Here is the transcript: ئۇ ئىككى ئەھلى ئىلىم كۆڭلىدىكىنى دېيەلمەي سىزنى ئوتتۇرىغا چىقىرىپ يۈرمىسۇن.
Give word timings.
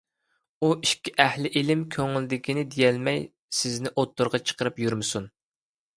ئۇ 0.61 0.69
ئىككى 0.85 1.11
ئەھلى 1.25 1.51
ئىلىم 1.61 1.83
كۆڭلىدىكىنى 1.97 2.63
دېيەلمەي 2.77 3.21
سىزنى 3.61 3.93
ئوتتۇرىغا 3.95 4.45
چىقىرىپ 4.51 4.85
يۈرمىسۇن. 4.87 5.29